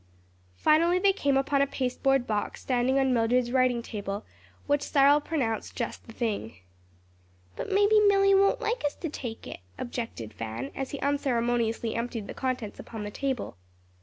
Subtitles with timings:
[0.55, 4.25] Finally they came upon a pasteboard box standing on Mildred's writing table,
[4.65, 6.55] which Cyril pronounced just the thing.
[7.55, 12.25] "But maybe Milly won't like us to take it," objected Fan, as he unceremoniously emptied
[12.25, 13.57] the contents upon the table.